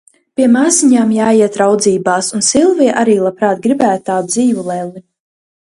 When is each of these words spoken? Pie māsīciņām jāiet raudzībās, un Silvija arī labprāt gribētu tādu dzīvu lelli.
Pie 0.39 0.45
māsīciņām 0.53 1.11
jāiet 1.15 1.59
raudzībās, 1.63 2.31
un 2.39 2.47
Silvija 2.49 2.99
arī 3.03 3.19
labprāt 3.27 3.63
gribētu 3.69 4.05
tādu 4.11 4.35
dzīvu 4.39 4.71
lelli. 4.73 5.07